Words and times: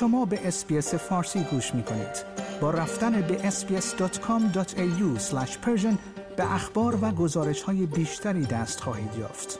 شما 0.00 0.24
به 0.24 0.48
SBS 0.48 0.94
فارسی 0.94 1.40
گوش 1.40 1.74
می 1.74 1.82
کنید. 1.82 2.24
با 2.60 2.70
رفتن 2.70 3.20
به 3.20 3.50
sbs.com.au 3.50 5.20
به 6.36 6.54
اخبار 6.54 7.04
و 7.04 7.10
گزارش 7.10 7.62
های 7.62 7.86
بیشتری 7.86 8.46
دست 8.46 8.80
خواهید 8.80 9.10
یافت. 9.18 9.58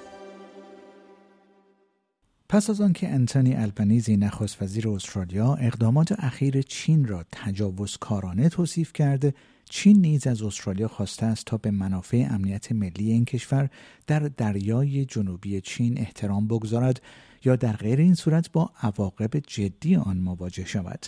پس 2.49 2.71
از 2.71 2.81
آنکه 2.81 3.09
آنتونی 3.09 3.55
آلبانیزی 3.55 4.17
نخست 4.17 4.63
وزیر 4.63 4.89
استرالیا 4.89 5.55
اقدامات 5.55 6.13
اخیر 6.19 6.63
چین 6.63 7.07
را 7.07 7.25
تجاوزکارانه 7.33 8.49
توصیف 8.49 8.93
کرده 8.93 9.35
چین 9.71 10.01
نیز 10.01 10.27
از 10.27 10.43
استرالیا 10.43 10.89
خواسته 10.89 11.27
است 11.27 11.47
تا 11.47 11.57
به 11.57 11.71
منافع 11.71 12.27
امنیت 12.31 12.73
ملی 12.73 13.13
این 13.13 13.25
کشور 13.25 13.71
در 14.07 14.21
دریای 14.21 15.05
جنوبی 15.05 15.61
چین 15.61 15.99
احترام 15.99 16.49
بگذارد 16.49 17.01
یا 17.45 17.57
در 17.57 17.73
غیر 17.73 17.99
این 17.99 18.15
صورت 18.15 18.53
با 18.53 18.71
عواقب 18.83 19.31
جدی 19.47 19.97
آن 19.97 20.17
مواجه 20.17 20.65
شود. 20.65 21.07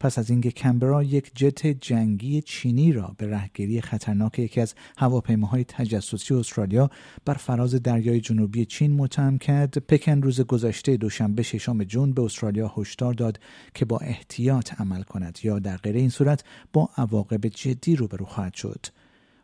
پس 0.00 0.18
از 0.18 0.30
اینکه 0.30 0.50
کمبرا 0.50 1.02
یک 1.02 1.30
جت 1.34 1.66
جنگی 1.66 2.42
چینی 2.42 2.92
را 2.92 3.14
به 3.18 3.30
رهگیری 3.30 3.80
خطرناک 3.80 4.38
یکی 4.38 4.60
از 4.60 4.74
هواپیماهای 4.96 5.64
تجسسی 5.64 6.34
استرالیا 6.34 6.90
بر 7.24 7.34
فراز 7.34 7.74
دریای 7.74 8.20
جنوبی 8.20 8.64
چین 8.64 8.92
متهم 8.92 9.38
کرد 9.38 9.78
پکن 9.78 10.22
روز 10.22 10.40
گذشته 10.40 10.96
دوشنبه 10.96 11.42
ششم 11.42 11.84
جون 11.84 12.12
به 12.12 12.22
استرالیا 12.22 12.72
هشدار 12.76 13.14
داد 13.14 13.40
که 13.74 13.84
با 13.84 13.98
احتیاط 13.98 14.80
عمل 14.80 15.02
کند 15.02 15.38
یا 15.42 15.58
در 15.58 15.76
غیر 15.76 15.96
این 15.96 16.10
صورت 16.10 16.44
با 16.72 16.88
عواقب 16.96 17.46
جدی 17.46 17.96
روبرو 17.96 18.24
خواهد 18.24 18.54
شد. 18.54 18.86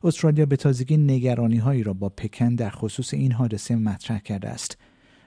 استرالیا 0.05 0.47
به 0.47 0.57
تازگی 0.57 0.97
نگرانی 0.97 1.57
هایی 1.57 1.83
را 1.83 1.93
با 1.93 2.09
پکن 2.09 2.55
در 2.55 2.71
خصوص 2.71 3.15
این 3.15 3.33
حادثه 3.33 3.77
مطرح 3.77 4.19
کرده 4.19 4.49
است. 4.49 4.79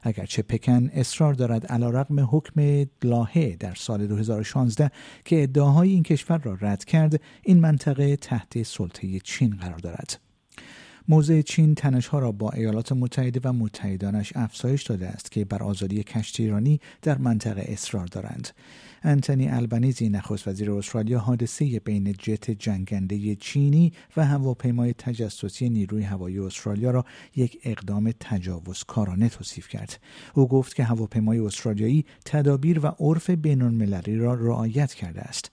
اگرچه 0.08 0.42
پکن 0.42 0.90
اصرار 0.94 1.34
دارد 1.34 1.66
علیرغم 1.66 2.28
حکم 2.32 2.86
لاهه 3.04 3.56
در 3.60 3.74
سال 3.76 4.08
2016 4.08 4.92
که 5.26 5.44
ادعاهای 5.44 5.90
این 5.90 6.04
کشور 6.04 6.38
را 6.38 6.58
رد 6.62 6.86
کرد 6.86 7.22
این 7.44 7.60
منطقه 7.60 8.16
تحت 8.16 8.64
سلطه 8.64 9.20
چین 9.20 9.58
قرار 9.62 9.78
دارد. 9.78 10.25
موضع 11.08 11.42
چین 11.42 11.76
تنشها 11.76 12.20
را 12.20 12.32
با 12.32 12.50
ایالات 12.50 12.92
متحده 12.92 13.40
و 13.44 13.54
متحدانش 13.54 14.34
افزایش 14.36 14.84
داده 14.84 15.08
است 15.08 15.32
که 15.32 15.46
بر 15.46 15.64
آزادی 15.64 16.04
کشتی 16.04 16.44
ایرانی 16.44 16.80
در 17.02 17.18
منطقه 17.18 17.66
اصرار 17.68 18.06
دارند. 18.06 18.50
انتونی 19.04 19.50
البنیزی 19.50 20.10
نخست 20.10 20.48
وزیر 20.48 20.72
استرالیا 20.72 21.20
حادثه 21.20 21.80
بین 21.80 22.14
جت 22.14 22.52
جنگنده 22.52 23.36
چینی 23.36 23.94
و 24.18 24.26
هواپیمای 24.26 24.94
تجسسی 24.94 25.70
نیروی 25.70 26.04
هوایی 26.04 26.40
استرالیا 26.40 26.92
را 26.92 27.06
یک 27.36 27.60
اقدام 27.64 28.12
تجاوزکارانه 28.20 29.30
توصیف 29.30 29.68
کرد. 29.68 30.00
او 30.34 30.48
گفت 30.48 30.76
که 30.76 30.84
هواپیمای 30.84 31.40
استرالیایی 31.40 32.06
تدابیر 32.26 32.86
و 32.86 32.96
عرف 33.00 33.30
بینالمللی 33.30 34.16
را 34.16 34.34
رعایت 34.34 34.94
کرده 34.94 35.22
است. 35.22 35.52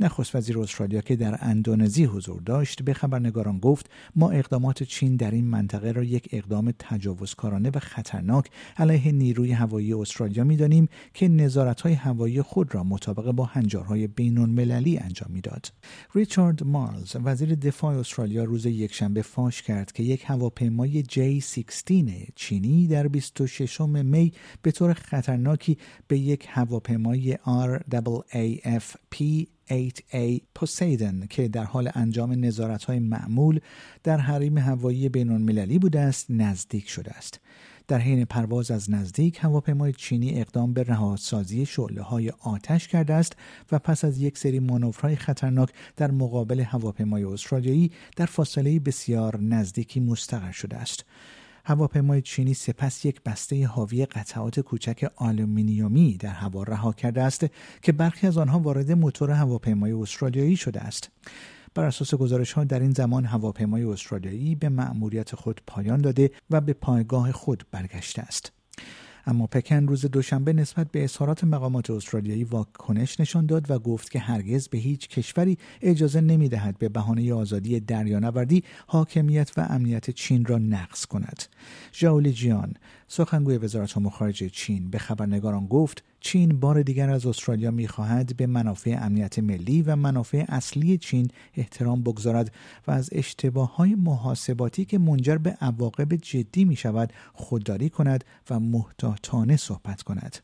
نخست 0.00 0.36
وزیر 0.36 0.58
استرالیا 0.58 1.00
که 1.00 1.16
در 1.16 1.38
اندونزی 1.40 2.04
حضور 2.04 2.42
داشت 2.42 2.82
به 2.82 2.94
خبرنگاران 2.94 3.58
گفت 3.58 3.90
ما 4.16 4.30
اقدامات 4.30 4.84
چین 4.94 5.16
در 5.16 5.30
این 5.30 5.44
منطقه 5.44 5.92
را 5.92 6.04
یک 6.04 6.28
اقدام 6.32 6.72
تجاوزکارانه 6.78 7.70
و 7.74 7.78
خطرناک 7.78 8.50
علیه 8.76 9.12
نیروی 9.12 9.52
هوایی 9.52 9.92
استرالیا 9.92 10.44
می‌دانیم 10.44 10.88
که 11.14 11.28
نظارت‌های 11.28 11.92
هوایی 11.92 12.42
خود 12.42 12.74
را 12.74 12.84
مطابق 12.84 13.30
با 13.30 13.44
هنجارهای 13.44 14.06
بین 14.06 14.38
المللی 14.38 14.98
انجام 14.98 15.30
می‌داد. 15.30 15.72
ریچارد 16.14 16.64
مارلز 16.64 17.16
وزیر 17.24 17.54
دفاع 17.54 17.98
استرالیا 17.98 18.44
روز 18.44 18.66
یکشنبه 18.66 19.22
فاش 19.22 19.62
کرد 19.62 19.92
که 19.92 20.02
یک 20.02 20.24
هواپیمای 20.26 21.02
J16 21.02 22.32
چینی 22.34 22.86
در 22.86 23.08
26 23.08 23.80
می 23.80 24.32
به 24.62 24.70
طور 24.70 24.92
خطرناکی 24.92 25.78
به 26.08 26.18
یک 26.18 26.46
هواپیمای 26.48 27.34
RAAFP 27.90 29.46
8A 29.70 30.40
پوسیدن 30.54 31.26
که 31.30 31.48
در 31.48 31.64
حال 31.64 31.90
انجام 31.94 32.50
های 32.86 32.98
معمول 32.98 33.60
در 34.02 34.18
حریم 34.18 34.58
هوایی 34.58 35.08
بین 35.08 35.30
المللی 35.30 35.78
بوده 35.78 36.00
است 36.00 36.26
نزدیک 36.30 36.88
شده 36.88 37.10
است. 37.10 37.40
در 37.88 37.98
حین 37.98 38.24
پرواز 38.24 38.70
از 38.70 38.90
نزدیک 38.90 39.38
هواپیمای 39.40 39.92
چینی 39.92 40.40
اقدام 40.40 40.72
به 40.72 40.82
رهاسازی 40.82 41.66
شعله 41.66 42.02
های 42.02 42.32
آتش 42.40 42.88
کرده 42.88 43.14
است 43.14 43.36
و 43.72 43.78
پس 43.78 44.04
از 44.04 44.18
یک 44.18 44.38
سری 44.38 44.58
مانورهای 44.58 45.16
خطرناک 45.16 45.68
در 45.96 46.10
مقابل 46.10 46.60
هواپیمای 46.60 47.24
استرالیایی 47.24 47.92
در 48.16 48.26
فاصله 48.26 48.80
بسیار 48.80 49.40
نزدیکی 49.40 50.00
مستقر 50.00 50.52
شده 50.52 50.76
است. 50.76 51.04
هواپیمای 51.66 52.22
چینی 52.22 52.54
سپس 52.54 53.04
یک 53.04 53.22
بسته 53.22 53.66
حاوی 53.66 54.06
قطعات 54.06 54.60
کوچک 54.60 55.10
آلومینیومی 55.16 56.16
در 56.16 56.28
هوا 56.28 56.62
رها 56.62 56.92
کرده 56.92 57.22
است 57.22 57.46
که 57.82 57.92
برخی 57.92 58.26
از 58.26 58.38
آنها 58.38 58.58
وارد 58.58 58.92
موتور 58.92 59.30
هواپیمای 59.30 59.92
استرالیایی 59.92 60.56
شده 60.56 60.80
است. 60.80 61.10
بر 61.74 61.84
اساس 61.84 62.14
گزارش 62.14 62.52
ها 62.52 62.64
در 62.64 62.80
این 62.80 62.90
زمان 62.90 63.24
هواپیمای 63.24 63.84
استرالیایی 63.84 64.54
به 64.54 64.68
مأموریت 64.68 65.34
خود 65.34 65.60
پایان 65.66 66.00
داده 66.00 66.30
و 66.50 66.60
به 66.60 66.72
پایگاه 66.72 67.32
خود 67.32 67.66
برگشته 67.70 68.22
است. 68.22 68.52
اما 69.26 69.46
پکن 69.46 69.86
روز 69.86 70.06
دوشنبه 70.06 70.52
نسبت 70.52 70.90
به 70.92 71.04
اظهارات 71.04 71.44
مقامات 71.44 71.90
استرالیایی 71.90 72.44
واکنش 72.44 73.20
نشان 73.20 73.46
داد 73.46 73.70
و 73.70 73.78
گفت 73.78 74.10
که 74.10 74.18
هرگز 74.18 74.68
به 74.68 74.78
هیچ 74.78 75.08
کشوری 75.08 75.58
اجازه 75.82 76.20
نمی‌دهد 76.20 76.78
به 76.78 76.88
بهانه 76.88 77.34
آزادی 77.34 77.80
دریانوردی 77.80 78.64
حاکمیت 78.86 79.50
و 79.56 79.66
امنیت 79.70 80.10
چین 80.10 80.44
را 80.44 80.58
نقض 80.58 81.06
کند. 81.06 81.42
ژائولی 81.92 82.32
جیان 82.32 82.74
سخنگوی 83.16 83.58
وزارت 83.58 83.96
امور 83.96 84.12
خارجه 84.12 84.48
چین 84.48 84.90
به 84.90 84.98
خبرنگاران 84.98 85.66
گفت 85.66 86.04
چین 86.20 86.60
بار 86.60 86.82
دیگر 86.82 87.10
از 87.10 87.26
استرالیا 87.26 87.70
می‌خواهد 87.70 88.36
به 88.36 88.46
منافع 88.46 88.98
امنیت 89.00 89.38
ملی 89.38 89.82
و 89.82 89.96
منافع 89.96 90.44
اصلی 90.48 90.98
چین 90.98 91.30
احترام 91.54 92.02
بگذارد 92.02 92.52
و 92.86 92.90
از 92.90 93.08
اشتباه 93.12 93.76
های 93.76 93.94
محاسباتی 93.94 94.84
که 94.84 94.98
منجر 94.98 95.36
به 95.36 95.50
عواقب 95.60 96.16
جدی 96.16 96.64
می 96.64 96.76
شود 96.76 97.12
خودداری 97.32 97.90
کند 97.90 98.24
و 98.50 98.60
محتاطانه 98.60 99.56
صحبت 99.56 100.02
کند. 100.02 100.36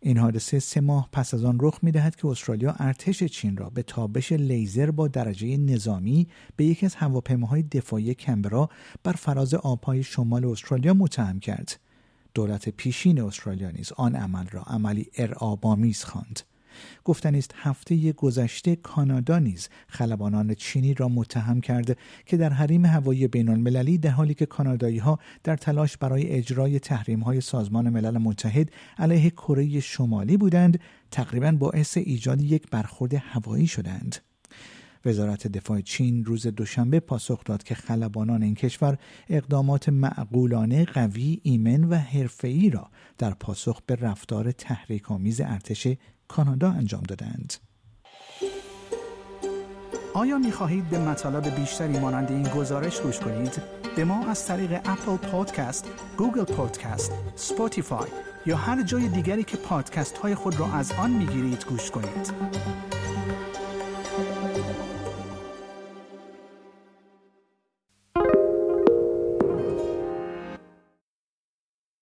این 0.00 0.18
حادثه 0.18 0.58
سه 0.58 0.80
ماه 0.80 1.08
پس 1.12 1.34
از 1.34 1.44
آن 1.44 1.58
رخ 1.60 1.78
می 1.82 1.92
دهد 1.92 2.16
که 2.16 2.28
استرالیا 2.28 2.74
ارتش 2.78 3.24
چین 3.24 3.56
را 3.56 3.70
به 3.70 3.82
تابش 3.82 4.32
لیزر 4.32 4.90
با 4.90 5.08
درجه 5.08 5.56
نظامی 5.56 6.28
به 6.56 6.64
یکی 6.64 6.86
از 6.86 6.94
هواپیماهای 6.94 7.62
دفاعی 7.62 8.14
کمبرا 8.14 8.68
بر 9.02 9.12
فراز 9.12 9.54
آبهای 9.54 10.02
شمال 10.02 10.44
استرالیا 10.44 10.94
متهم 10.94 11.40
کرد. 11.40 11.83
دولت 12.34 12.68
پیشین 12.68 13.20
استرالیا 13.20 13.70
نیز 13.70 13.92
آن 13.96 14.14
عمل 14.14 14.46
را 14.50 14.62
عملی 14.62 15.06
ارعابآمیز 15.18 16.04
خواند. 16.04 16.40
گفتنی 17.04 17.38
است 17.38 17.54
هفته 17.56 18.12
گذشته 18.12 18.76
کانادا 18.76 19.38
نیز 19.38 19.68
خلبانان 19.88 20.54
چینی 20.54 20.94
را 20.94 21.08
متهم 21.08 21.60
کرده 21.60 21.96
که 22.26 22.36
در 22.36 22.50
حریم 22.50 22.86
هوایی 22.86 23.28
بین 23.28 23.48
المللی 23.48 23.98
در 23.98 24.10
حالی 24.10 24.34
که 24.34 24.46
کانادایی 24.46 24.98
ها 24.98 25.18
در 25.44 25.56
تلاش 25.56 25.96
برای 25.96 26.28
اجرای 26.28 26.78
تحریم 26.78 27.20
های 27.20 27.40
سازمان 27.40 27.88
ملل 27.88 28.18
متحد 28.18 28.70
علیه 28.98 29.30
کره 29.30 29.80
شمالی 29.80 30.36
بودند 30.36 30.80
تقریبا 31.10 31.52
باعث 31.52 31.96
ایجاد 31.96 32.40
یک 32.40 32.70
برخورد 32.70 33.14
هوایی 33.14 33.66
شدند. 33.66 34.16
وزارت 35.06 35.46
دفاع 35.46 35.80
چین 35.80 36.24
روز 36.24 36.46
دوشنبه 36.46 37.00
پاسخ 37.00 37.44
داد 37.44 37.62
که 37.62 37.74
خلبانان 37.74 38.42
این 38.42 38.54
کشور 38.54 38.98
اقدامات 39.28 39.88
معقولانه 39.88 40.84
قوی 40.84 41.40
ایمن 41.42 41.84
و 41.84 41.94
حرفه‌ای 41.94 42.70
را 42.70 42.90
در 43.18 43.30
پاسخ 43.30 43.80
به 43.86 43.96
رفتار 43.96 44.52
تحریک‌آمیز 44.52 45.40
ارتش 45.40 45.86
کانادا 46.28 46.70
انجام 46.70 47.02
دادند. 47.02 47.54
آیا 50.14 50.38
می 50.38 50.52
خواهید 50.52 50.90
به 50.90 50.98
مطالب 50.98 51.54
بیشتری 51.60 51.98
مانند 51.98 52.30
این 52.30 52.48
گزارش 52.48 53.00
گوش 53.00 53.20
کنید؟ 53.20 53.62
به 53.96 54.04
ما 54.04 54.26
از 54.28 54.46
طریق 54.46 54.72
Apple 54.72 55.16
Podcast، 55.16 55.90
Google 56.18 56.44
Podcast، 56.44 57.12
Spotify 57.34 58.08
یا 58.46 58.56
هر 58.56 58.82
جای 58.82 59.08
دیگری 59.08 59.44
که 59.44 59.56
پادکست 59.56 60.18
های 60.18 60.34
خود 60.34 60.60
را 60.60 60.72
از 60.72 60.92
آن 60.92 61.10
می 61.10 61.26
گیرید 61.26 61.64
گوش 61.64 61.90
کنید. 61.90 62.32